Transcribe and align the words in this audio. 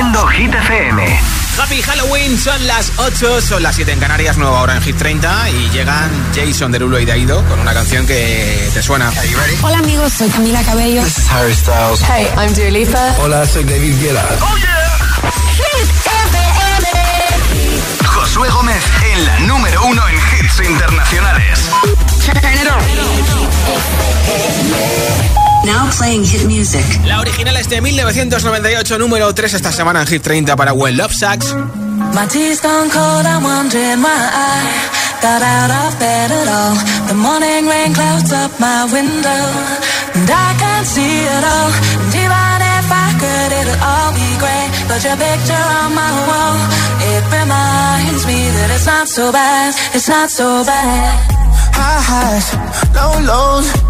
Haciendo 0.00 0.26
Hit 0.28 0.54
FM. 0.54 1.20
Happy 1.58 1.82
Halloween, 1.82 2.38
son 2.38 2.66
las 2.66 2.90
8, 2.96 3.42
son 3.42 3.62
las 3.62 3.76
7 3.76 3.92
en 3.92 4.00
Canarias, 4.00 4.38
nueva 4.38 4.62
hora 4.62 4.76
en 4.76 4.80
Hit 4.80 4.96
30 4.96 5.50
y 5.50 5.68
llegan 5.68 6.10
Jason 6.34 6.72
Derulo 6.72 6.98
y 6.98 7.04
Daido 7.04 7.44
con 7.44 7.60
una 7.60 7.74
canción 7.74 8.06
que 8.06 8.70
te 8.72 8.82
suena. 8.82 9.12
Hola 9.60 9.76
amigos, 9.76 10.10
soy 10.14 10.30
Camila 10.30 10.62
Cabello. 10.62 11.02
This 11.02 11.18
is 11.18 11.30
Harry 11.30 11.54
Styles. 11.54 12.00
Hey, 12.00 12.26
I'm 12.38 12.54
Dua 12.54 12.70
Lipa. 12.70 13.14
Hola, 13.18 13.46
soy 13.46 13.62
David 13.64 14.00
Guetta. 14.00 14.24
Oh 14.40 14.56
yeah. 14.56 15.30
Hit 15.52 15.90
FM. 16.06 16.86
Josué 18.06 18.48
Gómez 18.48 18.82
en 19.12 19.26
la 19.26 19.40
número 19.40 19.84
uno 19.84 20.02
en 20.08 20.16
hits 20.16 20.66
internacionales. 20.66 21.68
Now 25.64 25.90
playing 25.98 26.24
hit 26.24 26.46
music. 26.46 26.84
La 27.04 27.20
original 27.20 27.56
es 27.56 27.68
de 27.68 27.80
1998, 27.80 28.98
número 28.98 29.34
3 29.34 29.54
esta 29.54 29.70
semana 29.70 30.00
en 30.00 30.06
Hit 30.06 30.22
30 30.22 30.56
para 30.56 30.72
Well 30.72 30.96
Love 30.96 31.12
Sucks. 31.12 31.54
My 32.14 32.26
tea's 32.26 32.60
gone 32.62 32.88
cold, 32.90 33.26
I'm 33.26 33.44
wondering 33.44 34.00
why 34.02 34.08
I 34.08 35.20
got 35.20 35.42
out 35.42 35.70
of 35.70 35.98
bed 35.98 36.32
at 36.32 36.48
all. 36.48 36.76
The 37.08 37.14
morning 37.14 37.68
rain 37.68 37.92
clouds 37.92 38.32
up 38.32 38.50
my 38.58 38.88
window, 38.90 39.44
and 40.14 40.30
I 40.30 40.54
can't 40.58 40.86
see 40.86 41.24
it 41.28 41.44
all. 41.44 41.70
And 42.02 42.14
even 42.14 42.58
if 42.80 42.88
I 42.90 43.08
could, 43.20 43.52
it'll 43.60 43.82
all 43.84 44.12
be 44.16 44.30
great. 44.40 44.70
But 44.88 45.04
your 45.04 45.16
picture 45.16 45.64
on 45.84 45.94
my 45.94 46.10
wall, 46.26 46.56
it 47.04 47.24
reminds 47.30 48.26
me 48.26 48.48
that 48.48 48.70
it's 48.74 48.86
not 48.86 49.08
so 49.08 49.30
bad, 49.30 49.74
it's 49.94 50.08
not 50.08 50.30
so 50.30 50.64
bad. 50.64 51.20
High 51.76 52.00
highs, 52.00 52.48
low 52.96 53.12
lows. 53.28 53.89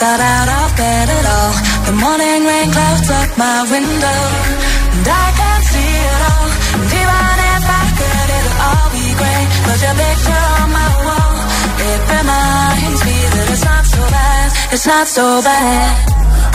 got 0.00 0.18
out 0.18 0.48
of 0.48 0.68
bed 0.80 1.06
at 1.12 1.26
all. 1.36 1.52
The 1.84 1.94
morning 2.04 2.40
rain 2.48 2.68
clouds 2.72 3.10
up 3.20 3.30
my 3.36 3.58
window, 3.68 4.20
and 4.96 5.06
I 5.06 5.26
can't 5.38 5.64
see 5.72 5.92
it 6.08 6.20
all. 6.32 6.48
And 6.80 6.88
even 7.00 7.36
if 7.52 7.64
I 7.80 7.84
could, 8.00 8.28
it'll 8.36 8.58
all 8.68 8.88
be 8.96 9.06
great. 9.20 9.48
But 9.66 9.78
your 9.84 9.96
picture 10.00 10.44
on 10.56 10.68
my 10.80 10.90
wall, 11.04 11.34
it 11.84 12.00
reminds 12.16 13.00
me 13.08 13.16
that 13.34 13.46
it's 13.52 13.64
not 13.70 13.84
so 13.84 14.00
bad, 14.16 14.48
it's 14.72 14.86
not 14.86 15.06
so 15.06 15.26
bad. 15.44 15.92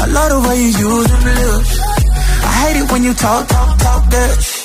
I 0.01 0.05
love 0.09 0.29
the 0.33 0.39
way 0.49 0.57
you 0.65 0.71
use 0.89 1.07
them 1.13 1.23
lips. 1.29 1.73
I 2.49 2.51
hate 2.61 2.77
it 2.81 2.91
when 2.91 3.03
you 3.03 3.13
talk, 3.13 3.47
talk, 3.47 3.77
talk 3.77 4.09
that. 4.09 4.64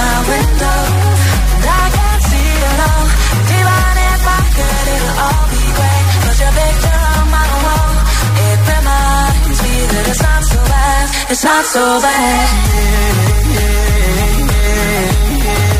my 0.00 0.16
window, 0.32 0.80
and 1.54 1.64
I 1.80 1.86
can't 1.96 2.22
see 2.30 2.50
it 2.70 2.78
all. 2.88 3.06
Even 3.58 3.94
if 4.12 4.22
I 4.38 4.42
could, 4.56 4.84
it'll 4.94 5.16
all 5.26 5.44
be 5.52 5.64
great. 5.78 6.04
But 6.24 6.36
your 6.42 6.52
picture 6.60 7.00
on 7.14 7.24
my 7.36 7.48
wall, 7.64 7.92
it 8.48 8.58
reminds 8.72 9.58
me 9.64 9.74
that 9.92 10.04
it's 10.10 10.22
not 10.28 10.42
so 10.52 10.58
bad, 10.72 11.04
it's 11.32 11.44
not 11.50 11.64
so 11.74 11.84
bad. 12.06 12.48
It's 15.42 15.79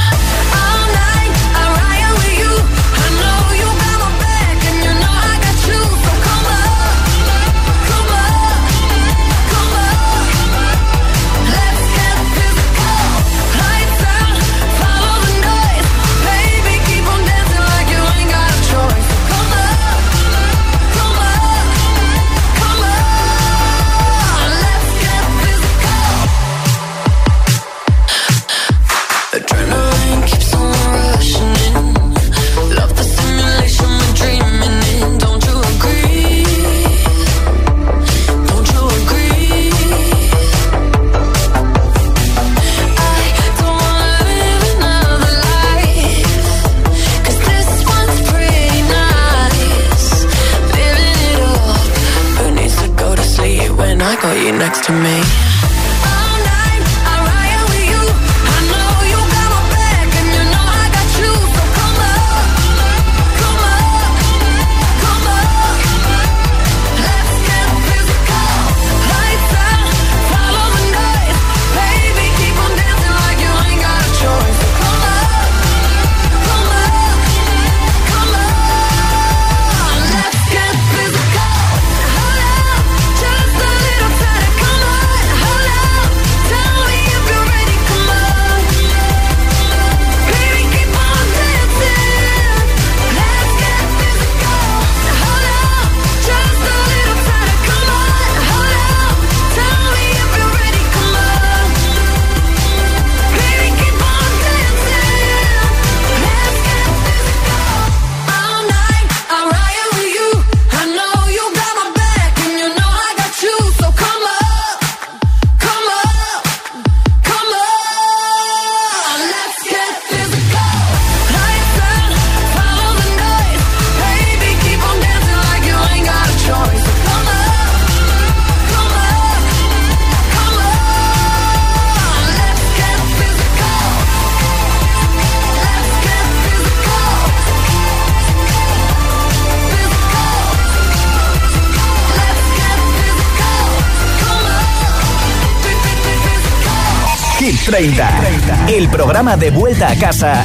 30, 147.71 148.67
el 148.67 148.89
programa 148.89 149.37
de 149.37 149.49
vuelta 149.49 149.89
a 149.91 149.95
casa 149.95 150.43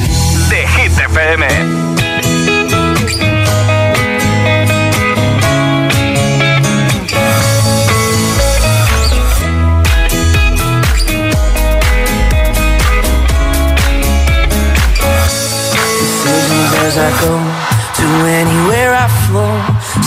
de 0.49 0.65
Hit 0.65 0.97
FM. 0.97 1.45
as 16.79 16.97
I 16.97 17.11
go 17.19 17.33
to 17.97 18.07
anywhere 18.39 18.93
I 18.95 19.07
flow. 19.27 19.53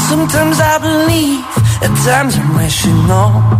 Sometimes 0.09 0.59
I 0.59 0.79
believe, 0.79 1.45
at 1.85 1.93
times 2.03 2.39
I'm 2.39 2.57
rational. 2.57 3.60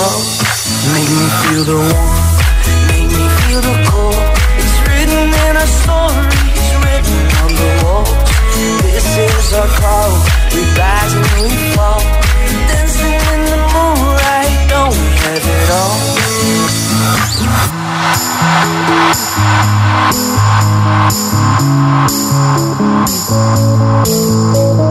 Make. 0.00 0.24
Make 0.94 1.10
me 1.12 1.26
feel 1.42 1.64
the 1.64 1.76
warmth, 1.76 2.36
make 2.88 3.08
me 3.12 3.26
feel 3.40 3.60
the 3.60 3.76
cold. 3.90 4.24
It's 4.60 4.76
written 4.88 5.28
in 5.28 5.52
our 5.60 5.70
stories, 5.80 6.68
written 6.84 7.20
on 7.42 7.50
the 7.60 7.70
walls. 7.84 8.12
This 8.82 9.08
is 9.28 9.52
our 9.52 9.68
call. 9.80 10.12
We 10.54 10.62
rise 10.78 11.12
and 11.20 11.28
we 11.36 11.52
fall, 11.76 12.00
dancing 12.70 13.20
in 13.32 13.40
the 13.52 13.60
moonlight. 13.74 14.56
Don't 14.72 14.94
we 14.96 15.08
have 15.24 15.44
it 15.44 15.68
all? 15.80 15.98
Decisions 23.40 24.89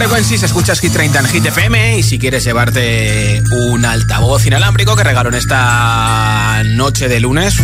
Frequencies, 0.00 0.42
escuchas 0.42 0.80
Hit 0.80 0.94
30 0.94 1.18
en 1.18 1.26
Hit 1.26 1.44
FM 1.44 1.98
y 1.98 2.02
si 2.02 2.18
quieres 2.18 2.42
llevarte 2.42 3.42
un 3.50 3.84
altavoz 3.84 4.46
inalámbrico 4.46 4.96
que 4.96 5.04
regalo 5.04 5.28
en 5.28 5.34
esta 5.34 6.62
noche 6.64 7.06
de 7.06 7.20
lunes, 7.20 7.56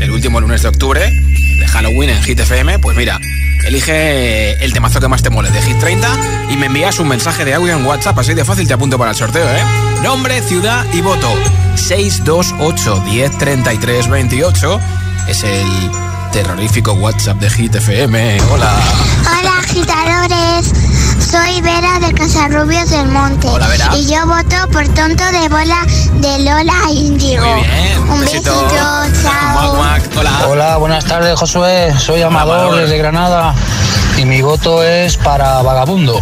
el 0.00 0.10
último 0.10 0.40
lunes 0.40 0.62
de 0.62 0.68
octubre, 0.68 1.10
de 1.10 1.68
Halloween 1.68 2.08
en 2.08 2.22
Hit 2.22 2.40
FM, 2.40 2.78
pues 2.78 2.96
mira, 2.96 3.20
elige 3.66 4.64
el 4.64 4.72
temazo 4.72 5.00
que 5.00 5.08
más 5.08 5.22
te 5.22 5.28
mole 5.28 5.50
de 5.50 5.60
Hit 5.60 5.78
30 5.80 6.08
y 6.48 6.56
me 6.56 6.66
envías 6.66 6.98
un 6.98 7.08
mensaje 7.08 7.44
de 7.44 7.52
audio 7.52 7.76
en 7.76 7.84
WhatsApp, 7.84 8.18
así 8.18 8.32
de 8.32 8.46
fácil 8.46 8.66
te 8.66 8.72
apunto 8.72 8.96
para 8.96 9.10
el 9.10 9.16
sorteo, 9.16 9.46
¿eh? 9.46 9.62
Nombre, 10.02 10.40
ciudad 10.40 10.86
y 10.94 11.02
voto. 11.02 11.28
628 11.74 13.04
10 13.04 13.36
33 13.36 14.08
28 14.08 14.80
es 15.28 15.44
el 15.44 15.90
terrorífico 16.32 16.94
WhatsApp 16.94 17.38
de 17.38 17.50
Hit 17.50 17.74
FM. 17.74 18.40
Hola. 18.50 18.80
Hola 19.20 19.58
agitadores, 19.58 20.72
soy 21.32 21.62
Vera 21.62 21.98
de 21.98 22.12
Casarrubios 22.12 22.90
del 22.90 23.06
Monte 23.08 23.48
Hola, 23.48 23.66
Vera. 23.66 23.88
y 23.96 24.04
yo 24.04 24.26
voto 24.26 24.68
por 24.70 24.86
tonto 24.88 25.24
de 25.32 25.48
bola 25.48 25.78
de 26.16 26.38
Lola. 26.40 26.74
Muy 26.88 27.10
bien. 27.12 27.42
Un 28.10 28.20
besito. 28.20 28.52
besito, 28.52 29.22
chao. 29.22 29.72
Hola. 29.72 30.42
Hola, 30.50 30.76
buenas 30.76 31.06
tardes 31.06 31.38
Josué, 31.38 31.94
soy 31.98 32.20
Amador, 32.20 32.58
Amador. 32.58 32.80
desde 32.82 32.98
Granada 32.98 33.54
y 34.22 34.24
mi 34.24 34.40
voto 34.40 34.84
es 34.84 35.16
para 35.16 35.62
Vagabundo. 35.62 36.20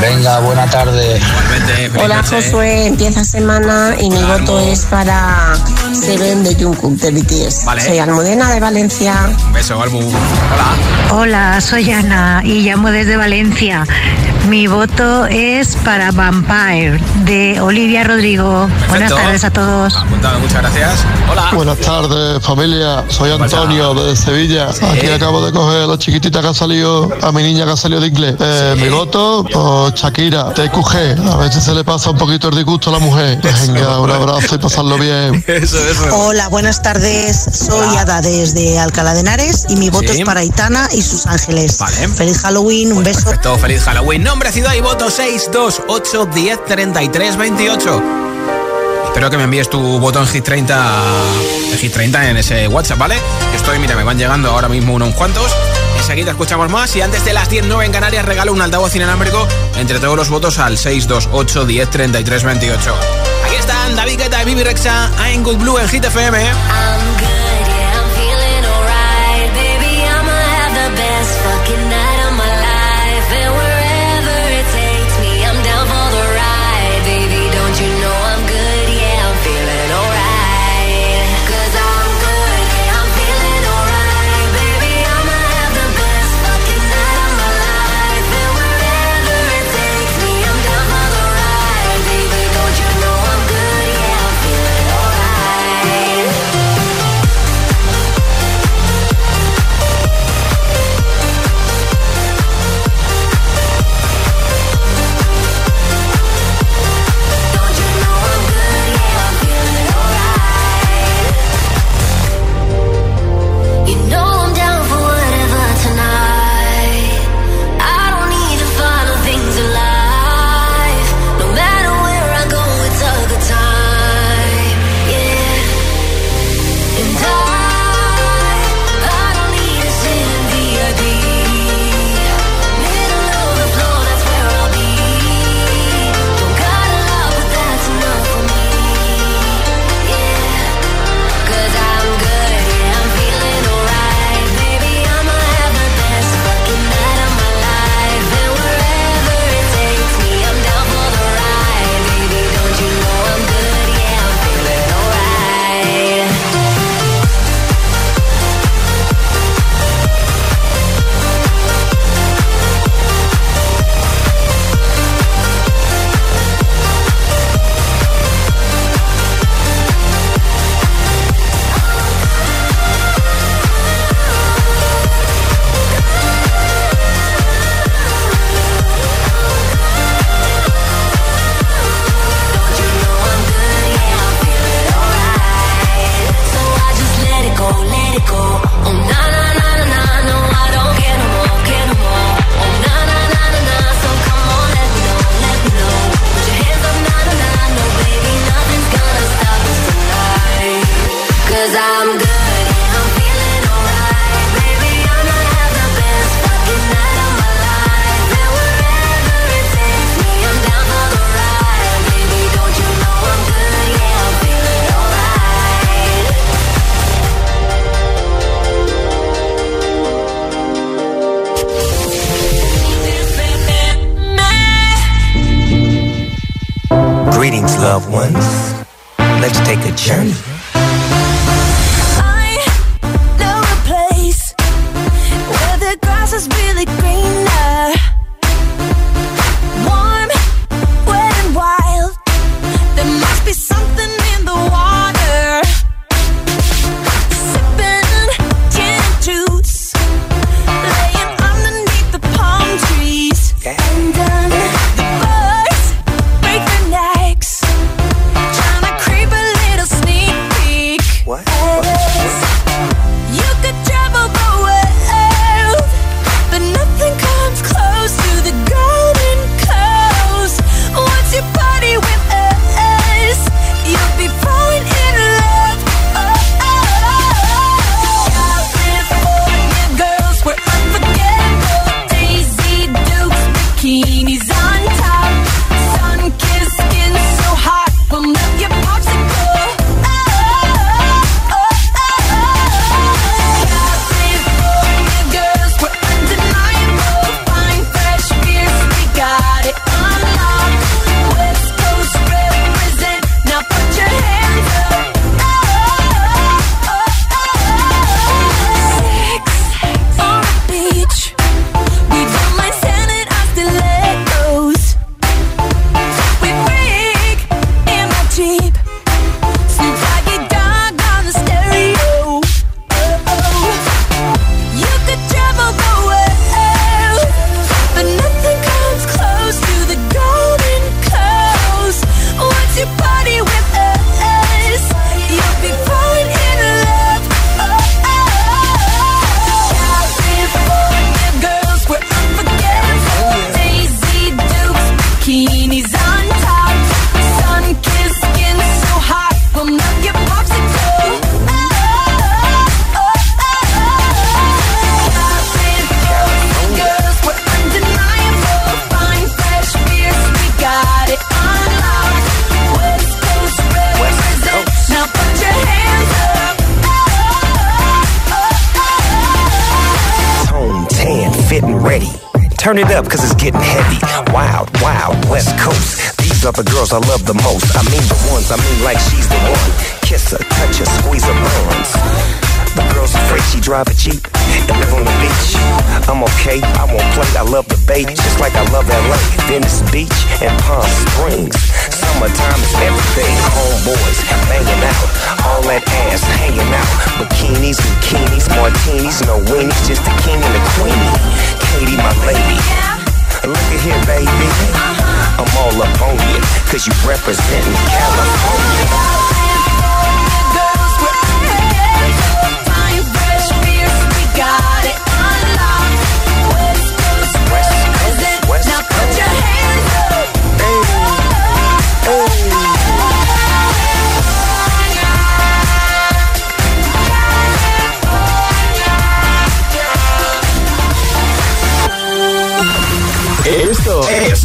Venga, 0.00 0.40
buena 0.40 0.66
tarde. 0.66 1.20
Hola. 2.02 2.22
Josué, 2.28 2.86
empieza 2.86 3.22
semana 3.22 3.94
y 4.00 4.10
mi 4.10 4.22
voto 4.24 4.58
es 4.58 4.84
para 4.86 5.54
Seven 5.92 6.42
de 6.42 6.56
Jungkook 6.56 6.94
de 6.94 7.10
BTS. 7.12 7.64
Vale. 7.64 7.80
Soy 7.80 7.98
Almudena 8.00 8.50
de 8.50 8.58
Valencia. 8.58 9.14
Un 9.46 9.52
beso, 9.52 9.80
Albu. 9.80 9.98
Hola. 9.98 11.12
Hola, 11.12 11.60
soy 11.60 11.92
Ana 11.92 12.42
y 12.44 12.62
llamo 12.62 12.90
desde 12.90 13.16
Valencia. 13.16 13.84
Mi 14.48 14.66
voto 14.66 15.26
es 15.26 15.76
para 15.84 16.10
Vampire 16.10 16.98
de 17.24 17.60
Olivia 17.60 18.02
Rodrigo. 18.02 18.68
Buenas 18.88 19.14
tardes 19.14 19.44
a 19.44 19.50
todos. 19.50 19.94
Apuntado, 19.96 20.40
muchas 20.40 20.62
gracias. 20.62 21.04
Hola. 21.30 21.50
Buenas 21.52 21.78
tardes, 21.78 22.42
familia. 22.44 23.04
Soy 23.08 23.30
Antonio 23.30 23.94
de 23.94 24.16
Sevilla. 24.16 24.70
Aquí 24.70 25.08
acabo 25.08 25.44
de 25.44 25.52
coger 25.52 25.82
a 25.82 25.86
la 25.86 25.98
chiquitita 25.98 26.40
que 26.40 26.48
ha 26.48 26.54
salido, 26.54 27.11
a 27.20 27.32
mi 27.32 27.42
niña 27.42 27.64
que 27.64 27.72
ha 27.72 27.76
salido 27.76 28.00
de 28.00 28.08
inglés. 28.08 28.34
Eh, 28.38 28.74
Mi 28.78 28.88
voto 28.88 29.44
por 29.52 29.92
Shakira, 29.94 30.52
TQG. 30.54 31.28
A 31.30 31.36
ver 31.36 31.52
si 31.52 31.60
se 31.60 31.72
le 31.74 31.84
pasa 31.84 32.10
un 32.10 32.18
poquito 32.18 32.48
el 32.48 32.56
disgusto 32.56 32.90
a 32.90 32.94
la 32.94 32.98
mujer. 32.98 33.38
Venga, 33.66 34.00
un 34.00 34.10
abrazo 34.10 34.54
y 34.54 34.58
pasarlo 34.58 34.96
bien. 34.98 35.44
Eso, 35.46 35.78
eso. 35.78 36.04
Hola, 36.16 36.48
buenas 36.48 36.82
tardes. 36.82 37.46
Soy 37.52 37.96
Ada 37.96 38.20
desde 38.22 38.78
Alcalá 38.78 39.14
de 39.14 39.20
Henares 39.20 39.66
y 39.68 39.76
mi 39.76 39.90
voto 39.90 40.12
Sí. 40.12 40.20
es 40.20 40.24
para 40.26 40.40
Aitana 40.40 40.88
y 40.92 41.02
sus 41.02 41.26
ángeles. 41.26 41.78
Vale. 41.78 42.08
Feliz 42.08 42.38
Halloween, 42.40 42.92
un 42.92 43.02
beso. 43.04 43.24
Perfecto, 43.24 43.56
feliz 43.58 43.82
Halloween. 43.84 44.22
Nombre, 44.22 44.50
ciudad 44.52 44.74
y 44.74 44.80
voto 44.80 45.10
628 45.10 46.26
10 46.34 46.64
33 46.64 47.36
28. 47.36 48.02
Espero 49.06 49.28
que 49.30 49.36
me 49.36 49.44
envíes 49.44 49.68
tu 49.68 49.78
voto 50.00 50.20
en 50.20 50.26
Hit 50.26 50.42
30, 50.44 50.92
en 51.72 51.78
Hit 51.78 51.92
30 51.92 52.30
en 52.30 52.36
ese 52.38 52.66
WhatsApp, 52.68 52.98
¿vale? 52.98 53.16
Estoy, 53.54 53.78
mira, 53.78 53.94
me 53.94 54.04
van 54.04 54.16
llegando 54.18 54.50
ahora 54.50 54.68
mismo 54.68 54.94
unos 54.94 55.14
cuantos. 55.14 55.52
Enseguida 56.02 56.32
escuchamos 56.32 56.68
más 56.68 56.96
y 56.96 57.00
antes 57.00 57.24
de 57.24 57.32
las 57.32 57.48
10, 57.48 57.66
9 57.68 57.86
en 57.86 57.92
Canarias 57.92 58.24
regalo 58.24 58.52
un 58.52 58.60
altavoz 58.60 58.92
inalámbrico 58.96 59.46
entre 59.76 60.00
todos 60.00 60.16
los 60.16 60.30
votos 60.30 60.58
al 60.58 60.76
628 60.76 61.64
10 61.64 61.90
33 61.90 62.42
28. 62.42 62.94
Aquí 63.46 63.54
están 63.54 63.94
David 63.94 64.18
Guetta 64.18 64.42
y 64.42 64.44
Bibi 64.46 64.64
Rexa, 64.64 65.12
I'm 65.30 65.44
Good 65.44 65.58
Blue 65.58 65.78
en 65.78 65.88
Hit 65.88 66.04
FM. 66.04 66.50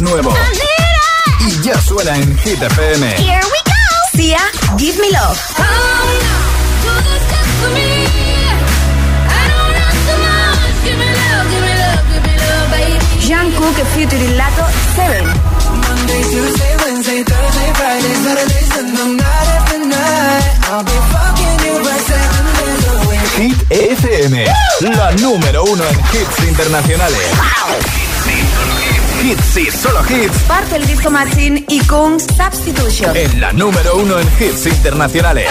nuevo. 0.00 0.32
Y 1.40 1.62
ya 1.62 1.80
suena 1.80 2.16
en 2.16 2.38
Hit 2.38 2.62
FM. 2.62 3.06
Here 3.16 3.40
we 3.42 3.60
go. 3.64 4.16
Sia, 4.16 4.40
Give 4.76 4.98
Me 5.00 5.10
Love. 5.10 5.38
Jean 13.20 13.52
Cook 13.52 13.76
featuring 13.94 14.36
Lato, 14.36 14.64
Seven. 14.96 15.24
Monday, 15.24 16.22
Tuesday, 16.30 16.76
Wednesday, 16.84 17.22
Thursday, 17.24 17.72
Friday, 17.74 18.14
Saturday, 18.24 18.62
Sunday, 18.72 19.16
night 19.16 19.48
after 19.56 19.78
night. 19.84 20.58
I'll 20.70 20.84
be 20.84 20.96
fucking 21.12 21.58
you 21.66 21.74
by 21.84 21.98
seven 22.08 22.44
days 22.56 22.82
a 22.88 22.94
week. 23.08 23.28
Hit 23.38 23.58
FM, 24.00 24.44
la 24.96 25.12
número 25.12 25.64
uno 25.64 25.84
en 25.84 25.98
hits 26.12 26.48
internacionales 26.48 28.07
hits 29.28 29.56
y 29.58 29.70
solo 29.70 30.00
hits. 30.08 30.38
Parte 30.46 30.76
el 30.76 30.86
disco 30.86 31.10
Machine 31.10 31.64
y 31.68 31.80
Kung 31.80 32.18
Substitution. 32.18 33.14
En 33.14 33.40
la 33.40 33.52
número 33.52 33.96
uno 33.96 34.18
en 34.18 34.26
hits 34.40 34.66
internacionales. 34.66 35.48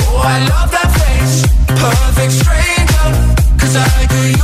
Oh, 0.00 0.22
Perfect 1.68 2.32
stranger, 2.32 3.56
cause 3.58 3.76
I 3.76 4.06
could 4.06 4.37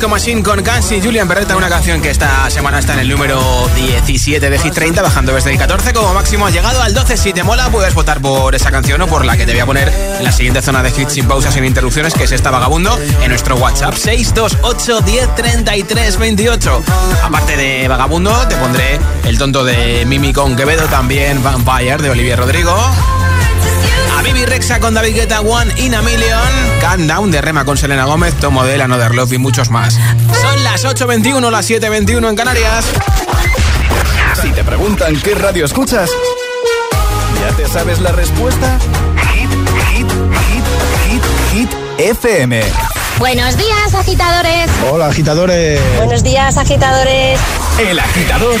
Disco 0.00 0.08
Machine 0.08 0.42
con 0.42 0.62
Kansi 0.62 0.94
y 0.94 1.02
Julian 1.02 1.28
Berretta, 1.28 1.54
una 1.58 1.68
canción 1.68 2.00
que 2.00 2.08
esta 2.08 2.48
semana 2.48 2.78
está 2.78 2.94
en 2.94 3.00
el 3.00 3.08
número 3.10 3.38
17 3.76 4.48
de 4.48 4.58
Hit 4.58 4.72
30, 4.72 5.02
bajando 5.02 5.34
desde 5.34 5.52
el 5.52 5.58
14 5.58 5.92
como 5.92 6.14
máximo. 6.14 6.46
Ha 6.46 6.50
llegado 6.50 6.80
al 6.80 6.94
12. 6.94 7.18
Si 7.18 7.34
te 7.34 7.42
mola, 7.42 7.68
puedes 7.68 7.92
votar 7.92 8.18
por 8.22 8.54
esa 8.54 8.70
canción 8.70 9.02
o 9.02 9.06
por 9.08 9.26
la 9.26 9.36
que 9.36 9.44
te 9.44 9.52
voy 9.52 9.60
a 9.60 9.66
poner 9.66 9.92
en 10.16 10.24
la 10.24 10.32
siguiente 10.32 10.62
zona 10.62 10.82
de 10.82 10.88
hits 10.88 11.12
sin 11.12 11.28
pausas, 11.28 11.52
sin 11.52 11.66
interrupciones, 11.66 12.14
que 12.14 12.24
es 12.24 12.32
esta 12.32 12.50
vagabundo, 12.50 12.98
en 13.20 13.28
nuestro 13.28 13.56
WhatsApp 13.56 13.92
628 13.92 15.00
10 15.02 16.18
28. 16.18 16.82
Aparte 17.22 17.58
de 17.58 17.86
vagabundo, 17.86 18.32
te 18.48 18.56
pondré 18.56 18.98
el 19.26 19.36
tonto 19.36 19.66
de 19.66 20.06
Mimi 20.06 20.32
con 20.32 20.56
Quevedo, 20.56 20.86
también 20.86 21.42
Vampire 21.42 21.98
de 21.98 22.08
Olivia 22.08 22.36
Rodrigo. 22.36 22.74
A 24.20 24.22
Bibi 24.22 24.44
Rexa 24.44 24.80
con 24.80 24.92
David 24.92 25.14
Guetta, 25.14 25.40
One 25.40 25.72
in 25.78 25.94
a 25.94 26.02
Million. 26.02 26.38
Calm 26.82 27.06
Down 27.06 27.30
de 27.30 27.40
Rema 27.40 27.64
con 27.64 27.78
Selena 27.78 28.04
Gómez, 28.04 28.34
Tomo 28.34 28.64
de 28.64 28.82
Another 28.82 29.14
Love 29.14 29.32
y 29.32 29.38
muchos 29.38 29.70
más. 29.70 29.94
Son 30.42 30.62
las 30.62 30.84
8.21, 30.84 31.50
las 31.50 31.70
7.21 31.70 32.28
en 32.28 32.36
Canarias. 32.36 32.84
Si 34.42 34.50
te 34.52 34.62
preguntan 34.62 35.18
qué 35.22 35.34
radio 35.34 35.64
escuchas, 35.64 36.10
¿ya 37.40 37.56
te 37.56 37.66
sabes 37.66 37.98
la 38.00 38.12
respuesta? 38.12 38.78
Hit, 39.32 39.50
hit, 39.88 40.10
hit, 40.10 40.64
hit, 41.08 41.22
hit, 41.54 41.70
FM. 41.96 42.62
Buenos 43.18 43.56
días, 43.56 43.94
agitadores. 43.94 44.70
Hola, 44.92 45.06
agitadores. 45.06 45.80
Buenos 45.96 46.22
días, 46.22 46.58
agitadores. 46.58 47.40
El 47.78 47.98
agitador 47.98 48.60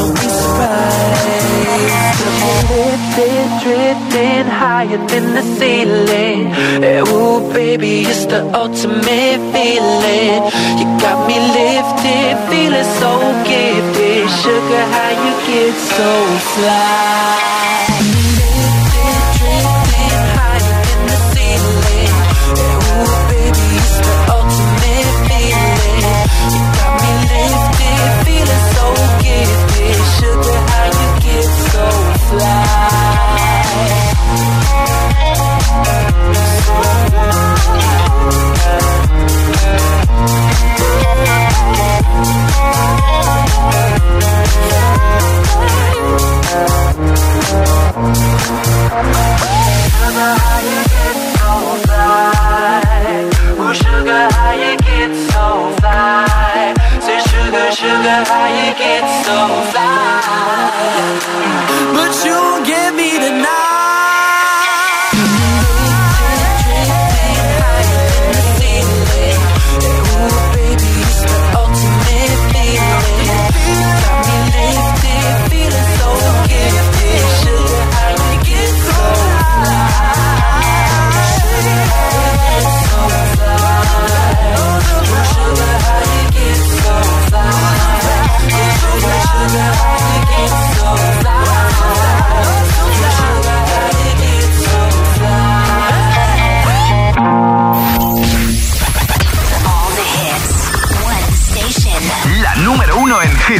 Don't 0.00 0.14
be 0.14 0.28
surprised. 0.40 1.28
Lifted, 2.70 3.48
drifting 3.62 4.46
higher 4.60 5.00
than 5.10 5.26
the 5.36 5.44
ceiling. 5.58 6.42
Eh, 6.82 7.12
Ooh, 7.14 7.40
baby, 7.52 7.92
it's 8.12 8.24
the 8.26 8.40
ultimate 8.62 9.40
feeling. 9.52 10.40
You 10.78 10.86
got 11.04 11.18
me 11.28 11.36
lifted, 11.58 12.32
feeling 12.50 12.88
so 13.00 13.12
gifted. 13.50 14.24
Sugar, 14.42 14.84
how 14.94 15.10
you 15.24 15.34
get 15.48 15.74
so 15.96 16.10
fly? 16.54 18.09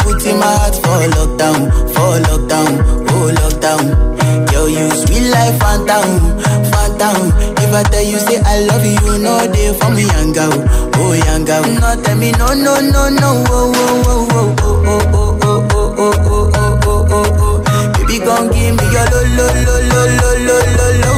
Put 0.00 0.24
in 0.26 0.38
my 0.38 0.46
heart 0.46 0.74
for 0.76 1.00
lockdown, 1.16 1.70
for 1.94 2.18
lockdown, 2.28 2.72
oh 3.10 3.30
lockdown. 3.40 4.52
Yo, 4.52 4.66
you 4.66 4.90
sweet 4.90 5.28
life, 5.30 5.58
phantom, 5.60 6.40
phantom. 6.70 7.32
If 7.58 7.72
I 7.74 7.82
tell 7.84 8.02
you 8.02 8.18
say 8.18 8.40
I 8.44 8.60
love 8.66 8.84
you, 8.84 9.18
know 9.18 9.46
they 9.46 9.72
for 9.78 9.90
me, 9.90 10.04
young 10.06 10.32
girl, 10.32 10.52
oh 10.96 11.12
young 11.12 11.44
girl. 11.44 11.62
No, 11.62 12.02
tell 12.02 12.16
me 12.16 12.32
no, 12.32 12.48
no, 12.54 12.80
no, 12.80 13.08
no, 13.08 13.44
oh, 13.48 13.72
oh, 13.74 14.02
oh, 14.06 14.26
oh, 14.30 14.56
oh, 14.56 15.02
oh, 15.06 15.38
oh, 15.42 15.64
oh, 15.70 15.94
oh, 15.98 16.14
oh, 16.26 16.50
oh, 16.54 16.80
oh, 16.86 17.06
oh, 17.10 17.62
oh. 17.68 17.92
Baby, 17.98 18.18
gon' 18.24 18.48
give 18.52 18.74
me 18.76 18.84
your 18.92 19.06
lo, 19.12 19.20
lo, 19.36 19.46
lo, 19.66 19.76
lo, 19.90 20.02
lo, 20.46 20.56
lo, 20.76 20.88
lo, 21.02 21.12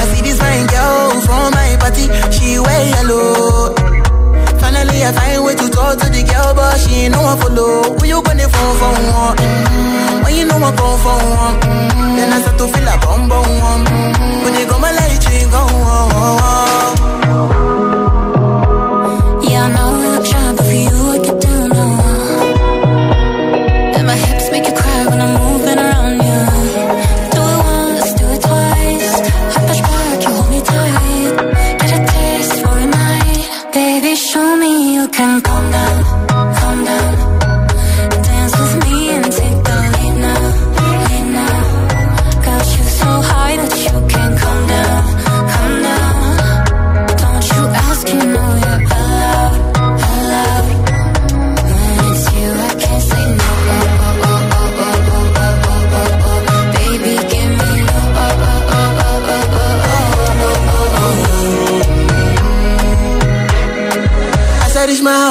I 0.00 0.04
see 0.08 0.22
this 0.22 0.38
fine 0.40 0.66
girl 0.66 1.20
from 1.20 1.52
my 1.52 1.76
party, 1.78 2.08
she 2.32 2.58
wear 2.58 2.88
yellow. 2.88 3.74
Finally, 4.58 5.04
I 5.04 5.12
find 5.12 5.44
way 5.44 5.54
to 5.56 5.68
talk 5.68 5.98
to 5.98 6.08
the 6.08 6.22
girl, 6.24 6.54
but 6.54 6.78
she 6.80 7.04
ain't 7.04 7.12
no 7.12 7.20
one 7.22 7.38
follow. 7.38 7.82
Who 7.98 8.06
you 8.06 8.22
gonna 8.22 8.48
phone 8.48 8.76
for 8.80 8.92
one? 9.12 9.36
When 10.24 10.34
you 10.34 10.46
know 10.46 10.56
I 10.56 10.72
come 10.72 10.98
for 11.04 11.20
one, 11.20 11.60
then 12.16 12.32
I 12.32 12.40
start 12.40 12.56
to 12.58 12.66
feel 12.68 12.88
a 12.88 12.96
bum 12.96 13.28
bum. 13.28 13.84
When 14.42 14.52
they 14.54 14.64
go 14.64 14.78
my 14.78 14.90
light, 14.92 15.22
you 15.28 15.50
go. 15.50 17.09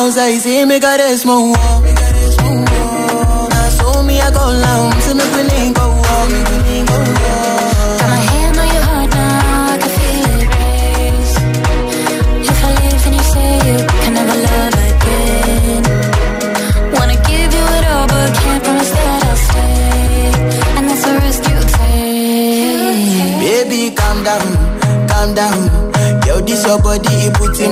Sans 0.09 0.17
easy, 0.27 0.65
make 0.65 0.83
a 0.83 0.97
this 0.97 1.23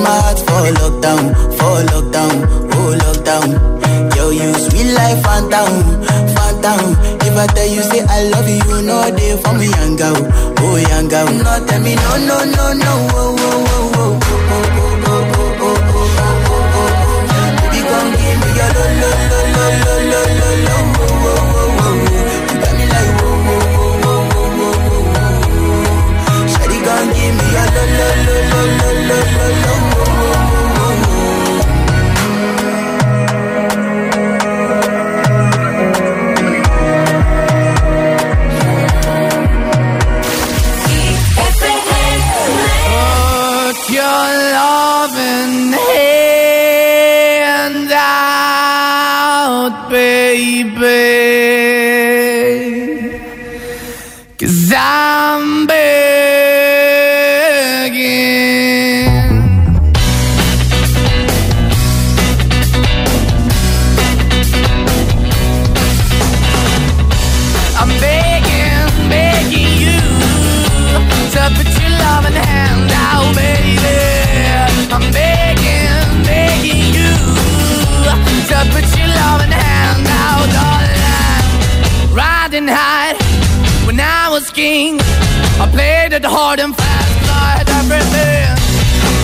my 0.08 0.20
heart 0.24 0.38
for 0.38 0.64
lockdown, 0.80 1.24
for 1.58 1.76
lockdown, 1.92 2.34
oh 2.74 2.96
lockdown. 3.04 3.48
Yo, 4.16 4.30
you 4.30 4.52
sweet 4.54 4.92
life, 4.94 5.20
phantom, 5.22 5.72
phantom. 6.34 6.96
If 7.26 7.36
I 7.36 7.46
tell 7.52 7.66
you 7.68 7.82
say 7.82 8.00
I 8.08 8.24
love 8.32 8.48
you, 8.48 8.56
you 8.56 8.82
know 8.88 9.04
they 9.10 9.36
for 9.42 9.52
me, 9.52 9.66
young 9.68 9.96
girl, 9.96 10.16
oh 10.16 10.76
young 10.76 11.08
girl. 11.08 11.26
No, 11.28 11.66
tell 11.66 11.80
me 11.82 11.94
no, 11.94 12.16
no, 12.24 12.38
no, 12.56 12.72
no, 12.72 12.92
oh, 13.12 13.36
oh, 13.38 13.66
oh, 13.68 13.98
oh, 13.98 14.18
oh, 14.38 14.64
oh, 14.64 15.04
oh, 15.04 15.28
oh, 15.28 15.60
oh, 15.60 15.76
oh, 15.88 15.92
oh, 15.92 16.32
oh, 16.48 16.78
oh. 16.78 16.88
Baby, 17.60 17.80
come 17.88 18.10
give 18.16 18.38
me 18.40 18.48
your 18.56 18.70
lo, 18.76 18.84
lo, 19.00 19.10
lo, 19.28 19.40
lo, 19.52 19.58
lo, 19.58 19.66
lo, 19.84 19.92
lo, 19.92 19.97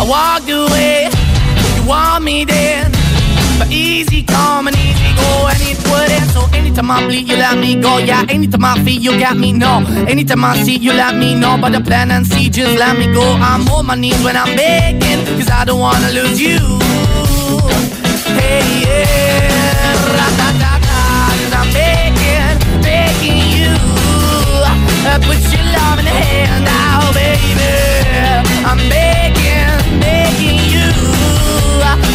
I 0.01 0.05
walked 0.07 0.49
away, 0.51 1.09
you 1.77 1.89
want 1.89 2.25
me 2.25 2.45
then. 2.45 2.93
But 3.59 3.71
easy 3.71 4.23
come 4.23 4.67
and 4.69 4.77
easy 4.77 5.11
go, 5.17 5.49
and 5.49 5.63
it 5.63 5.79
wouldn't. 5.89 6.31
So 6.35 6.43
anytime 6.57 6.91
I 6.91 7.07
bleed, 7.07 7.29
you 7.29 7.37
let 7.37 7.57
me 7.59 7.81
go. 7.81 7.99
Yeah, 7.99 8.25
anytime 8.29 8.65
I 8.65 8.83
feel, 8.85 9.01
you 9.01 9.19
got 9.19 9.37
me. 9.37 9.53
No, 9.53 9.85
anytime 10.09 10.45
I 10.45 10.57
see, 10.63 10.77
you 10.77 10.93
let 10.93 11.15
me 11.17 11.35
know. 11.35 11.57
But 11.61 11.71
the 11.73 11.81
plan 11.81 12.11
and 12.11 12.27
see, 12.27 12.51
just 12.51 12.77
let 12.79 12.99
me 12.99 13.07
go. 13.13 13.23
I'm 13.23 13.67
on 13.69 13.87
my 13.87 13.95
knees 13.95 14.21
when 14.25 14.37
I'm 14.37 14.57
begging, 14.57 15.25
cause 15.39 15.49
I 15.51 15.65
don't 15.65 15.79
wanna 15.81 16.11
lose 16.11 16.41
you. 16.41 16.59
Hey, 18.35 18.83
yeah, 18.83 19.95
ra-da-da-da, 20.17 21.01
cause 21.39 21.55
I'm 21.61 21.71
begging, 21.73 22.83
begging 22.83 23.39
you. 23.55 23.71
Uh, 25.07 25.19
Put 25.23 25.39
your 25.55 25.65
love 25.79 25.99
in 26.01 26.05
the 26.07 26.11
hand 26.11 26.67
out, 26.69 27.15
baby. 27.15 27.71
I'm 28.67 28.79
begging. 28.91 29.44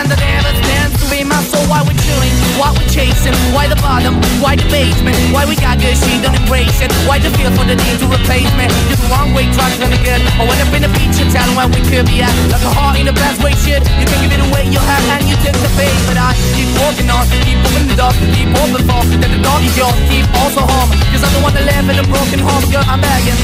stand, 0.00 0.10
that 0.12 0.22
ever 0.40 0.52
stands 0.64 0.92
to 1.00 1.06
be 1.12 1.24
my 1.24 1.40
soul. 1.44 1.64
Why 1.68 1.82
we 1.84 1.92
chilling? 2.00 2.32
Why 2.56 2.72
we 2.72 2.84
chasing? 2.88 3.34
Why 3.52 3.68
the 3.68 3.76
bottom? 3.80 4.16
Why 4.40 4.56
the 4.56 4.64
basement? 4.68 5.16
Why 5.32 5.44
we 5.44 5.56
got 5.56 5.80
good, 5.80 5.96
she 5.96 6.20
don't 6.20 6.36
embrace 6.36 6.80
it? 6.80 6.92
Why 7.04 7.18
the 7.18 7.30
feel 7.36 7.52
for 7.52 7.64
the 7.64 7.76
need 7.76 7.98
to 8.00 8.06
replace 8.08 8.48
me? 8.56 8.68
You're 8.88 9.00
the 9.00 9.08
wrong 9.12 9.32
way, 9.36 9.48
trying 9.52 9.76
to 9.80 9.88
get. 10.04 10.20
I 10.40 10.44
went 10.46 10.60
up 10.60 10.72
in 10.72 10.82
the 10.82 10.92
feature 10.96 11.28
town 11.32 11.52
where 11.56 11.68
we 11.68 11.80
could 11.88 12.06
be 12.08 12.22
at. 12.24 12.32
Like 12.48 12.64
a 12.64 12.72
heart 12.72 12.96
in 12.98 13.06
the 13.06 13.16
best 13.16 13.42
way, 13.44 13.52
shit. 13.60 13.84
You 14.00 14.06
can 14.08 14.18
give 14.24 14.32
it 14.32 14.42
away, 14.48 14.68
you 14.68 14.80
have, 14.80 15.04
and 15.18 15.28
you 15.28 15.36
take 15.44 15.58
the 15.58 15.70
bait. 15.76 15.92
But 16.08 16.16
I 16.16 16.32
keep 16.56 16.70
walking 16.80 17.08
on, 17.10 17.24
keep 17.44 17.58
moving 17.60 17.88
the 17.92 17.96
door, 17.98 18.12
keep 18.32 18.48
open 18.56 18.82
for. 18.88 19.02
That 19.20 19.30
the 19.30 19.40
door 19.42 19.58
is 19.60 19.74
yours, 19.76 19.96
keep 20.08 20.26
also 20.40 20.64
home. 20.64 20.90
Cause 21.12 21.22
I'm 21.24 21.32
the 21.36 21.40
one 21.44 21.54
that 21.56 21.66
live 21.66 21.88
in 21.92 21.96
a 22.00 22.06
broken 22.08 22.40
home, 22.40 22.64
girl, 22.72 22.84
I'm 22.86 23.00
begging. 23.00 23.38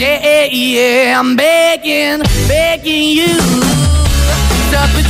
Yeah, 0.00 0.48
yeah, 0.48 1.20
I'm 1.20 1.36
begging, 1.36 2.22
begging 2.48 3.10
you 3.10 3.36
Stop 4.70 4.94
your 4.94 5.09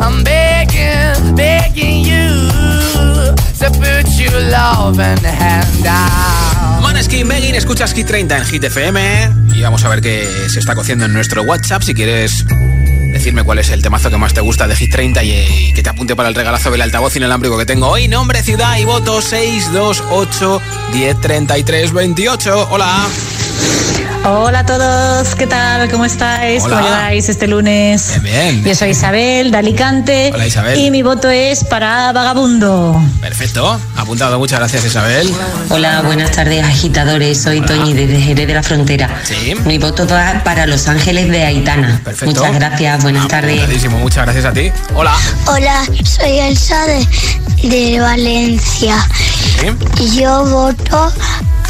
I'm 0.00 0.24
begging, 0.24 1.34
begging 1.36 2.04
you 2.04 2.50
to 3.58 3.70
put 3.78 4.08
your 4.18 4.40
loving 4.50 5.22
hand 5.24 5.86
out. 5.86 6.82
Maneskin 6.82 7.28
Begging, 7.28 7.54
escuchas 7.54 7.92
Hit 7.92 8.06
30 8.06 8.36
en 8.38 8.44
Hit 8.44 8.64
FM 8.64 9.30
y 9.54 9.62
vamos 9.62 9.84
a 9.84 9.88
ver 9.88 10.00
qué 10.00 10.26
se 10.48 10.58
está 10.58 10.74
cociendo 10.74 11.04
en 11.04 11.12
nuestro 11.12 11.42
WhatsApp. 11.42 11.82
Si 11.82 11.94
quieres 11.94 12.44
decirme 13.12 13.42
cuál 13.42 13.58
es 13.58 13.70
el 13.70 13.82
temazo 13.82 14.10
que 14.10 14.16
más 14.16 14.32
te 14.32 14.40
gusta 14.40 14.66
de 14.66 14.76
Hit 14.76 14.90
30 14.92 15.22
y, 15.24 15.30
y 15.30 15.72
que 15.72 15.82
te 15.82 15.90
apunte 15.90 16.16
para 16.16 16.28
el 16.28 16.34
regalazo 16.34 16.70
del 16.70 16.80
altavoz 16.82 17.14
inalámbrico 17.16 17.58
que 17.58 17.66
tengo 17.66 17.88
hoy. 17.88 18.08
Nombre, 18.08 18.42
ciudad 18.42 18.78
y 18.78 18.84
voto 18.84 19.20
628 19.20 20.62
1033 20.92 21.92
28. 21.92 22.68
Hola. 22.70 23.08
Hola 24.22 24.58
a 24.60 24.66
todos, 24.66 25.34
¿qué 25.34 25.46
tal? 25.46 25.90
¿Cómo 25.90 26.04
estáis? 26.04 26.62
Hola. 26.64 26.76
¿Cómo 26.76 26.88
lleváis 26.88 27.28
este 27.30 27.46
lunes? 27.46 28.20
Bien, 28.22 28.56
bien. 28.56 28.64
Yo 28.64 28.74
soy 28.74 28.90
Isabel 28.90 29.50
de 29.50 29.56
Alicante 29.56 30.30
Hola, 30.34 30.46
Isabel. 30.46 30.78
y 30.78 30.90
mi 30.90 31.02
voto 31.02 31.30
es 31.30 31.64
para 31.64 32.12
Vagabundo. 32.12 33.00
Perfecto. 33.22 33.80
Apuntado. 33.96 34.38
Muchas 34.38 34.58
gracias, 34.58 34.84
Isabel. 34.84 35.32
Hola, 35.70 36.02
buenas 36.02 36.32
tardes 36.32 36.62
agitadores, 36.62 37.40
soy 37.40 37.62
Toñi 37.62 37.94
desde 37.94 38.20
Jerez 38.20 38.46
de 38.46 38.54
la 38.54 38.62
Frontera. 38.62 39.08
Sí. 39.24 39.54
Mi 39.64 39.78
voto 39.78 40.06
va 40.06 40.42
para 40.44 40.66
Los 40.66 40.86
Ángeles 40.86 41.30
de 41.30 41.44
Aitana. 41.44 42.00
Perfecto. 42.04 42.26
Muchas 42.42 42.54
gracias, 42.54 43.02
buenas 43.02 43.26
tardes. 43.26 43.90
Muchas 43.90 44.24
gracias 44.24 44.44
a 44.44 44.52
ti. 44.52 44.70
Hola. 44.94 45.16
Hola, 45.46 45.82
soy 46.04 46.38
Elsa 46.40 46.84
de, 46.86 47.68
de 47.68 48.00
Valencia. 48.00 48.96
Yo 50.14 50.44
voto 50.44 51.12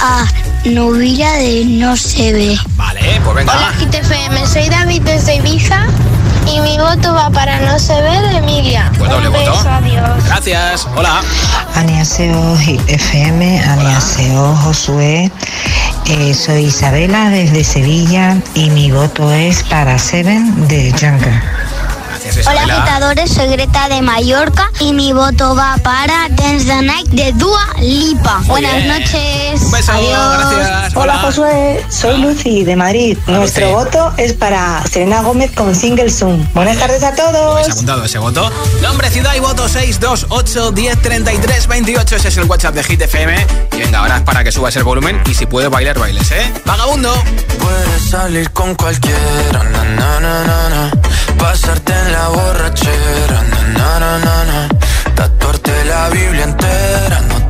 a 0.01 0.25
Nubila 0.65 1.33
de 1.35 1.65
No 1.67 1.97
se 1.97 2.33
ve. 2.33 2.59
Vale, 2.77 3.21
pues 3.25 3.37
venga. 3.37 3.53
Hola, 3.53 3.73
GTFM. 3.79 4.47
Soy 4.47 4.69
David 4.69 5.03
desde 5.03 5.37
Ibiza 5.37 5.87
y 6.47 6.61
mi 6.61 6.79
voto 6.79 7.15
va 7.15 7.31
para 7.31 7.61
No 7.61 7.79
se 7.79 7.95
ve 8.01 8.21
de 8.21 8.37
Emilia. 8.39 8.91
Pues 8.99 9.11
doble 9.11 9.29
Un 9.29 9.35
voto. 9.35 9.53
beso, 9.53 9.69
adiós. 9.71 10.25
Gracias. 10.27 10.87
Hola. 10.97 11.21
Aniaseo 11.77 12.57
FM, 12.87 13.61
Aniaseo 13.63 14.57
Josué. 14.57 15.31
Eh, 16.07 16.35
soy 16.35 16.65
Isabela 16.65 17.31
desde 17.31 17.63
Sevilla 17.63 18.37
y 18.55 18.71
mi 18.71 18.91
voto 18.91 19.31
es 19.33 19.63
para 19.65 19.99
Seven 19.99 20.67
de 20.67 20.91
Junker. 20.93 21.41
Gracias, 22.23 22.47
Hola 22.47 22.63
agitadores, 22.63 23.31
soy 23.33 23.49
Greta 23.49 23.89
de 23.89 24.03
Mallorca 24.03 24.71
y 24.81 24.93
mi 24.93 25.13
voto 25.13 25.55
va 25.55 25.77
para 25.83 26.29
Dance 26.31 26.67
the 26.67 26.83
Night 26.83 27.09
de 27.09 27.33
Dua 27.33 27.67
Lipa. 27.81 28.43
Buenas 28.47 28.75
bien. 28.75 28.89
noches. 28.89 29.63
Un 29.63 29.71
beso, 29.71 29.93
Adiós. 29.93 30.30
Josué, 31.31 31.87
soy 31.89 32.19
Lucy 32.19 32.65
de 32.65 32.75
Madrid. 32.75 33.17
Nuestro 33.29 33.71
Lucy. 33.71 33.85
voto 33.85 34.13
es 34.17 34.33
para 34.33 34.83
Serena 34.91 35.23
Gómez 35.23 35.53
con 35.53 35.77
Single 35.77 36.11
Zoom. 36.11 36.45
Buenas 36.55 36.77
tardes 36.77 37.05
a 37.05 37.15
todos. 37.15 37.53
¿Habéis 37.53 37.71
apuntado 37.71 38.05
ese 38.05 38.19
voto? 38.19 38.51
Nombre, 38.83 39.11
ciudad 39.11 39.33
y 39.37 39.39
voto 39.39 39.69
628 39.69 40.73
10 40.73 41.03
33 41.03 41.67
28. 41.69 42.17
Ese 42.17 42.29
es 42.29 42.37
el 42.37 42.45
WhatsApp 42.47 42.75
de 42.75 42.83
Hit 42.83 43.03
FM. 43.03 43.47
Y 43.75 43.79
venga, 43.79 44.01
ahora 44.01 44.17
es 44.17 44.23
para 44.23 44.43
que 44.43 44.51
subas 44.51 44.75
el 44.75 44.83
volumen 44.83 45.23
y 45.25 45.35
si 45.35 45.47
puedes 45.47 45.71
bailar, 45.71 46.01
bailes, 46.01 46.29
¿eh? 46.33 46.53
¡Vagabundo! 46.65 47.15
Puedes 47.61 48.11
salir 48.11 48.51
con 48.51 48.75
cualquiera, 48.75 49.63
na, 49.71 49.85
na, 49.85 50.19
na, 50.19 50.45
na, 50.45 50.69
na. 50.69 50.91
pasarte 51.39 51.93
en 51.93 52.13
la 52.13 52.29
borrachera, 52.29 53.43
na, 53.51 53.63
na, 53.79 54.01
na, 54.01 54.19
na, 54.19 54.45
na. 54.45 54.69
tatuarte 55.15 55.85
la 55.85 56.09
Biblia 56.09 56.43
entera 56.43 57.21
no 57.29 57.50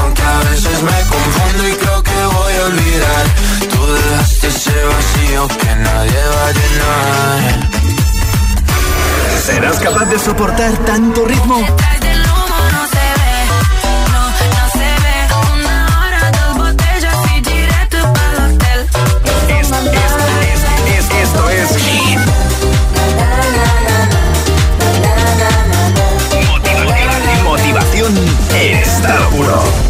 Aunque 0.00 0.22
a 0.22 0.38
veces 0.50 0.82
me 0.82 0.98
confundo 1.14 1.68
y 1.68 1.72
creo 1.72 2.02
que 2.02 2.24
voy 2.36 2.52
a 2.54 2.64
olvidar, 2.66 3.24
tú 3.70 3.80
dejaste 3.94 4.46
ese 4.48 4.72
vacío 4.84 5.48
que 5.48 5.74
nadie 5.76 6.20
va 6.34 6.46
a 6.46 6.52
llenar. 6.58 7.70
¿Serás 9.46 9.78
capaz 9.78 10.04
de 10.06 10.18
soportar 10.18 10.72
tanto 10.84 11.24
ritmo? 11.24 11.56
Detrás 11.58 12.00
del 12.00 12.20
humo 12.20 12.58
no 12.72 12.82
se 12.94 13.06
ve, 13.20 13.36
no, 14.12 14.22
no 14.56 14.64
se 14.78 14.88
ve. 15.04 15.16
Una 15.54 15.76
hora, 15.98 16.22
dos 16.38 16.56
botellas 16.58 17.16
y 17.36 17.40
directo 17.40 17.98
para 18.12 18.46
el 18.46 18.54
hotel. 18.54 18.80
Es- 19.58 19.70
es- 19.70 20.64
es- 20.98 21.10
esto 21.22 21.50
es 21.50 21.68
Hit. 21.84 22.20
Motivación, 26.48 27.44
motivación 27.44 28.12
en 28.54 28.78
estado 28.78 29.28
puro. 29.30 29.89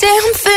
damn 0.00 0.32
thing 0.32 0.49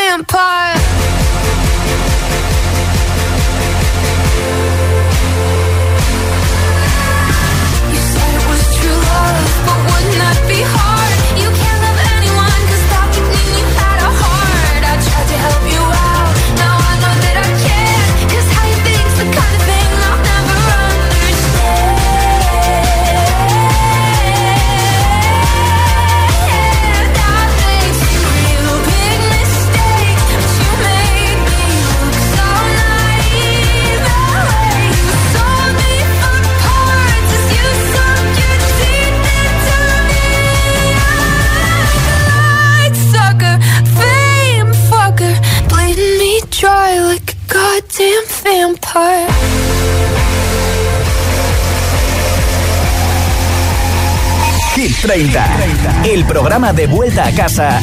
30, 55.13 56.05
el 56.05 56.25
programa 56.25 56.73
de 56.73 56.87
vuelta 56.87 57.27
a 57.27 57.31
casa 57.33 57.79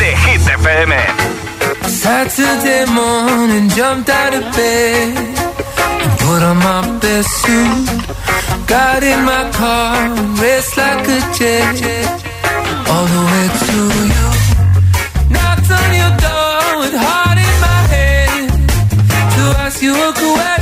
de 0.00 0.16
Hit 0.16 0.48
FM. 0.48 0.96
Saturday 1.86 2.86
morning, 2.86 3.68
jumped 3.68 4.10
out 4.10 4.34
of 4.34 4.42
bed 4.56 5.16
and 5.16 6.18
put 6.18 6.42
on 6.42 6.56
my 6.56 6.98
best 6.98 7.30
suit. 7.42 7.88
Got 8.66 9.04
in 9.04 9.24
my 9.24 9.48
car, 9.52 10.10
raced 10.40 10.76
like 10.76 11.06
a 11.06 11.20
jet, 11.38 12.08
all 12.90 13.06
the 13.06 13.22
way 13.30 13.46
to 13.64 13.76
you. 14.10 14.28
Knocked 15.30 15.70
on 15.70 15.88
your 16.00 16.14
door 16.18 16.80
with 16.80 16.94
heart 16.98 17.38
in 17.38 17.56
my 17.60 17.80
head 17.94 18.48
to 19.36 19.42
ask 19.60 19.80
you 19.80 19.94
a 19.94 20.12
question. 20.12 20.61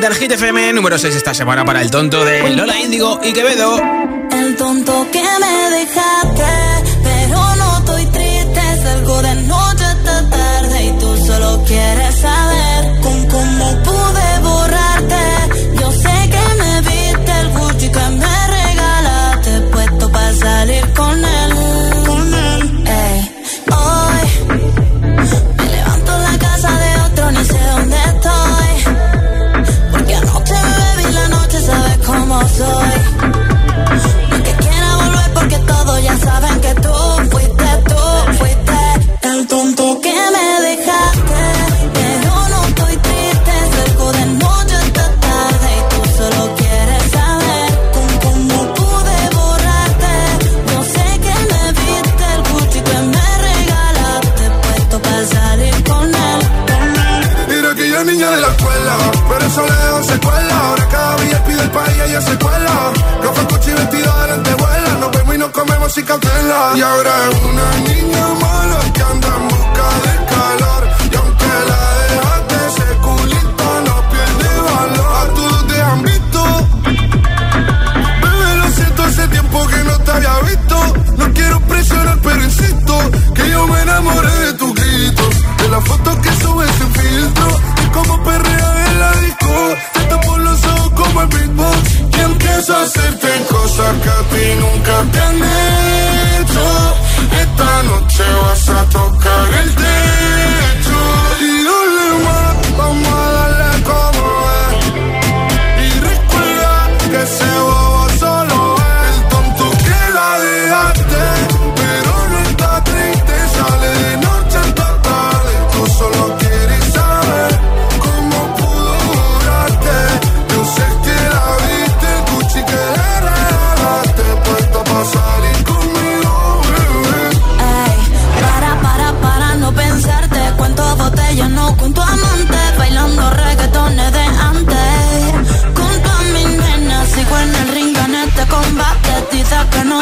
Hit 0.00 0.06
30 0.06 0.06
30 0.06 0.06
en 0.06 0.14
Hit 0.14 0.32
FM, 0.32 0.72
número 0.72 0.98
6 0.98 1.14
esta 1.14 1.34
semana 1.34 1.64
para 1.64 1.82
el 1.82 1.90
tonto 1.90 2.24
de 2.24 2.48
Lola 2.50 2.78
Índigo 2.78 3.20
y 3.22 3.34
Quevedo. 3.34 3.78
El 4.30 4.56
tonto 4.56 5.06
que 5.12 5.20
me 5.20 5.76
dejaste, 5.76 6.69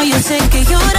yo 0.09 0.17
sé 0.17 0.39
que 0.49 0.63
lloraste 0.65 0.98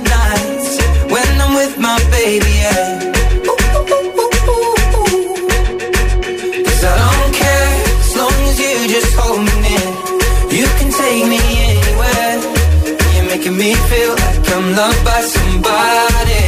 feel 13.89 14.13
like 14.23 14.43
I'm 14.55 14.67
loved 14.75 15.03
by 15.05 15.21
somebody. 15.21 16.43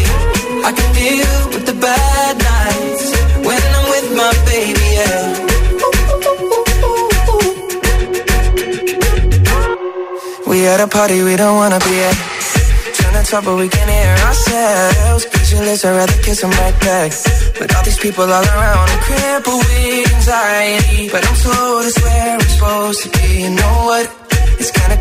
I 0.67 0.71
can 0.78 0.89
deal 0.95 1.36
with 1.53 1.65
the 1.65 1.78
bad 1.88 2.34
nights 2.51 3.05
when 3.47 3.61
I'm 3.78 3.86
with 3.93 4.07
my 4.21 4.34
baby, 4.49 4.88
yeah. 4.97 5.24
We 10.47 10.67
at 10.67 10.80
a 10.80 10.88
party 10.88 11.24
we 11.24 11.36
don't 11.36 11.55
wanna 11.55 11.80
be 11.80 11.95
at. 12.09 12.17
Trying 12.97 13.17
to 13.24 13.32
talk 13.32 13.43
but 13.45 13.55
we 13.57 13.67
can't 13.69 13.89
hear 13.89 14.15
ourselves. 14.28 15.26
Pictureless, 15.26 15.84
I'd 15.86 15.95
rather 15.97 16.19
kiss 16.21 16.43
right 16.43 16.78
back. 16.80 17.11
But 17.57 17.76
all 17.76 17.84
these 17.84 17.99
people 17.99 18.24
all 18.24 18.45
around, 18.53 18.89
I'm 18.89 18.99
crippled 19.07 19.63
with 19.65 20.13
anxiety. 20.15 21.09
But 21.09 21.26
I'm 21.28 21.36
told 21.36 21.86
it's 21.86 22.01
where 22.01 22.34
I'm 22.36 22.41
supposed 22.41 23.03
to 23.03 23.09
be. 23.09 23.43
You 23.43 23.49
know 23.51 23.76
what? 23.89 24.22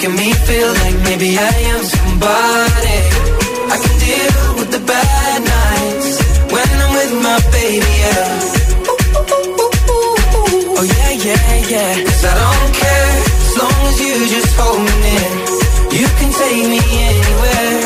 feel 0.00 0.72
like 0.72 0.96
maybe 1.04 1.36
I 1.36 1.54
am 1.72 1.82
somebody. 1.84 2.98
I 3.72 3.76
can 3.82 3.94
deal 4.00 4.44
with 4.56 4.70
the 4.72 4.82
bad 4.86 5.38
nights 5.44 6.10
when 6.52 6.68
I'm 6.82 6.92
with 6.96 7.14
my 7.20 7.38
baby, 7.52 7.92
yeah. 8.00 8.40
Oh 10.78 10.86
yeah, 10.96 11.12
yeah, 11.26 11.72
yeah. 11.72 11.92
Cause 12.06 12.24
I 12.24 12.34
don't 12.40 12.72
care 12.82 13.10
as 13.44 13.52
long 13.60 13.80
as 13.90 13.96
you 14.00 14.14
just 14.34 14.52
hold 14.56 14.80
me 14.86 14.94
near. 15.04 15.30
You 16.00 16.06
can 16.18 16.30
take 16.40 16.64
me 16.72 16.80
anywhere. 17.10 17.80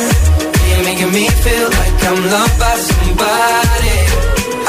You're 0.69 0.85
making 0.89 1.13
me 1.13 1.27
feel 1.45 1.69
like 1.81 1.97
I'm 2.09 2.21
loved 2.35 2.57
by 2.63 2.75
somebody. 2.91 3.99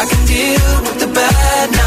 I 0.01 0.03
can 0.09 0.21
deal 0.25 0.69
with 0.85 0.99
the 1.05 1.09
bad 1.13 1.71
nights 1.71 1.86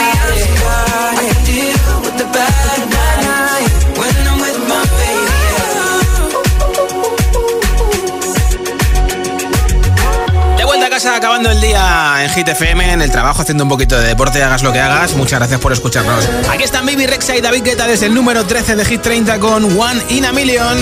Acabando 11.41 11.51
el 11.51 11.61
día 11.61 12.23
en 12.23 12.29
Hit 12.29 12.47
FM, 12.47 12.93
en 12.93 13.01
el 13.01 13.11
trabajo, 13.11 13.41
haciendo 13.41 13.63
un 13.63 13.69
poquito 13.69 13.97
de 13.99 14.07
deporte, 14.07 14.43
hagas 14.43 14.61
lo 14.61 14.71
que 14.71 14.79
hagas. 14.79 15.15
Muchas 15.15 15.39
gracias 15.39 15.59
por 15.59 15.73
escucharnos. 15.73 16.29
Aquí 16.49 16.63
están 16.63 16.85
Baby 16.85 17.07
Rexa 17.07 17.35
y 17.35 17.41
David 17.41 17.63
Guetta 17.63 17.87
desde 17.87 18.05
el 18.05 18.13
número 18.13 18.45
13 18.45 18.75
de 18.75 18.85
Hit 18.85 19.01
30 19.01 19.39
con 19.39 19.63
One 19.79 20.03
in 20.09 20.25
a 20.25 20.31
Million. 20.31 20.77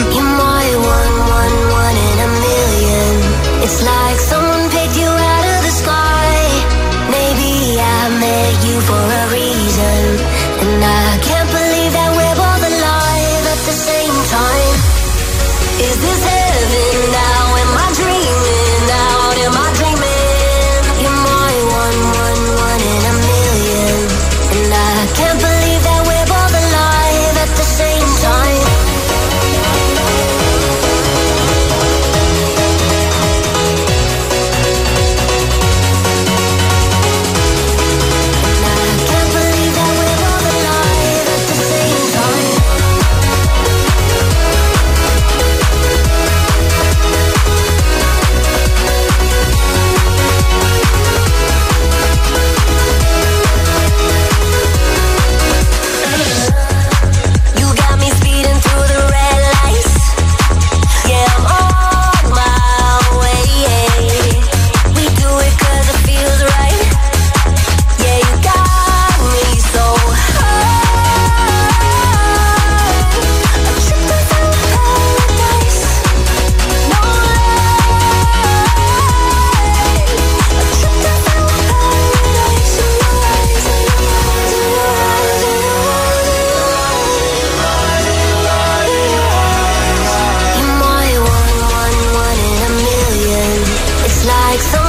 like 94.49 94.61
some 94.61 94.88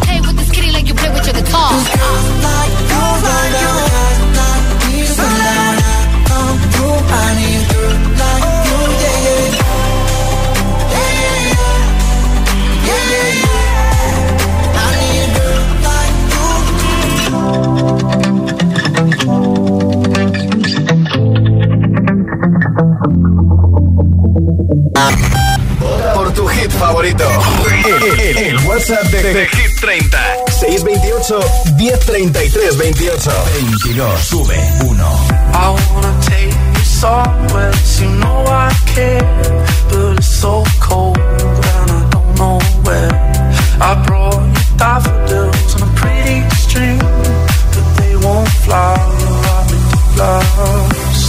WhatsApp 28.71 29.09
de, 29.11 29.21
de 29.21 29.47
Hit 29.51 29.75
30. 29.81 30.17
628 30.45 31.43
1033 31.75 32.69
28. 32.77 33.29
22. 33.83 34.17
Sube 34.23 34.55
1. 34.79 34.99
I 35.53 35.75
wanna 35.93 36.13
take 36.21 36.55
you 36.77 36.83
somewhere, 36.85 37.73
you 37.99 38.07
know 38.21 38.45
I 38.47 38.71
care, 38.95 39.19
but 39.89 40.17
it's 40.17 40.39
so 40.39 40.63
cold 40.79 41.17
and 41.19 41.91
I 41.91 42.07
don't 42.11 42.35
know 42.39 42.59
where. 42.83 43.11
I 43.81 44.01
brought 44.05 44.39
you 44.39 44.77
daffodils 44.77 45.75
on 45.75 45.89
a 45.89 45.91
pretty 45.99 46.39
string, 46.55 46.99
but 47.73 47.87
they 47.97 48.15
won't 48.15 48.47
fly 48.63 48.95
flowers. 50.15 51.21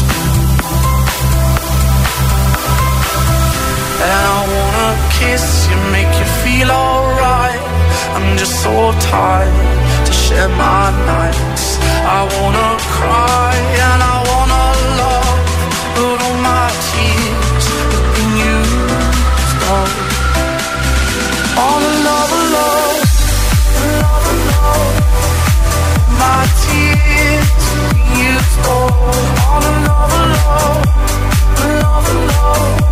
And 4.05 4.27
I 4.31 4.47
wanna 4.55 4.91
kiss 5.19 5.67
you, 5.69 5.77
make 5.91 6.13
you 6.21 6.27
feel 6.45 6.71
alright. 6.71 6.92
Just 8.43 8.65
so 8.65 8.91
tired 8.99 10.05
to 10.05 10.13
share 10.13 10.49
my 10.49 10.91
nights. 11.07 11.79
I 12.19 12.27
wanna 12.35 12.71
cry 12.91 13.55
and 13.87 14.03
I 14.03 14.17
wanna 14.31 14.65
love, 15.01 15.39
but 15.95 16.19
all 16.27 16.39
my 16.43 16.67
tears 16.91 17.67
have 17.71 18.07
been 18.17 18.33
used 18.51 19.63
up. 19.79 19.91
On 21.69 21.81
another 21.95 22.43
love, 22.57 22.99
another 23.87 24.37
love. 24.51 24.95
My 26.19 26.43
tears 26.63 27.63
have 27.71 27.95
been 27.95 28.11
used 28.27 28.59
up. 28.67 28.95
On 29.55 29.63
another 29.73 30.25
love, 30.35 30.83
another 31.63 32.19
love. 32.33 32.92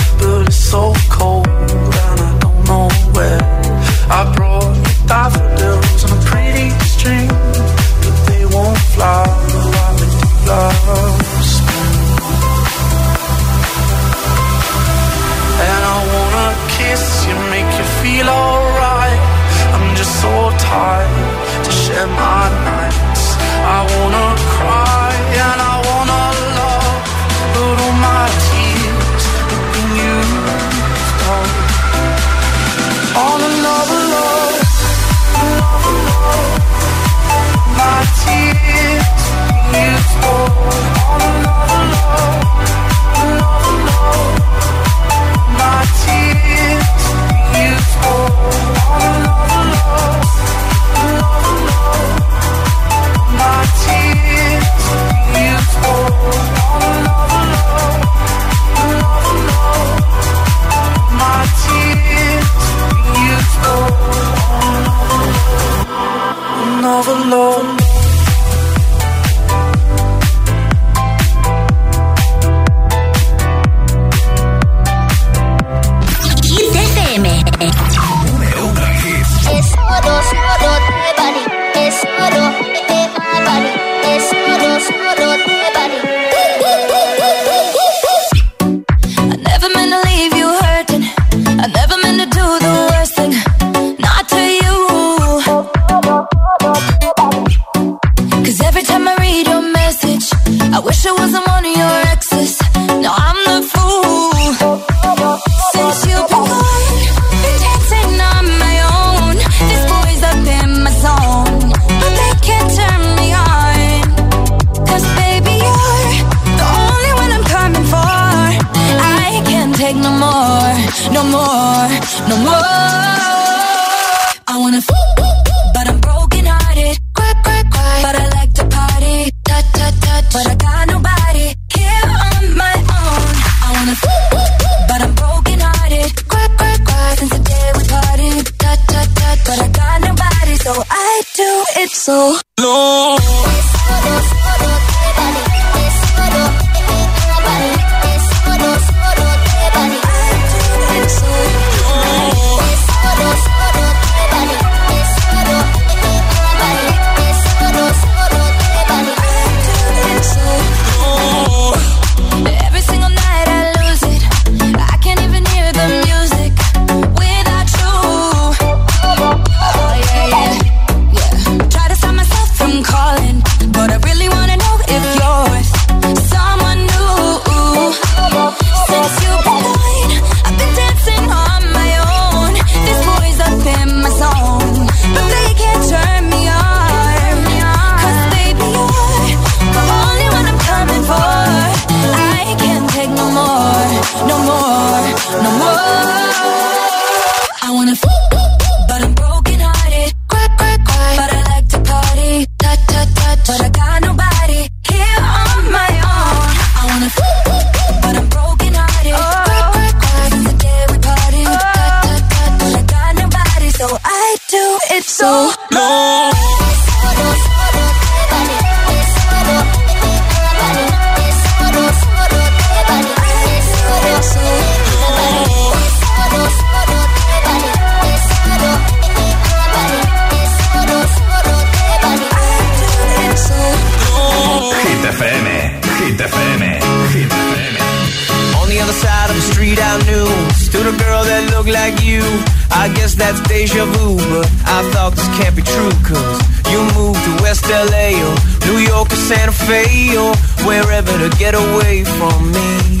can't 245.41 245.55
be 245.55 245.61
true 245.63 245.91
cause 246.05 246.39
you 246.71 246.79
moved 246.93 247.21
to 247.23 247.43
West 247.43 247.65
LA 247.69 248.13
or 248.27 248.35
New 248.67 248.79
York 248.79 249.11
or 249.11 249.15
Santa 249.15 249.51
Fe 249.51 250.15
or 250.17 250.35
wherever 250.67 251.13
to 251.17 251.29
get 251.37 251.55
away 251.55 252.03
from 252.03 252.51
me. 252.51 253.00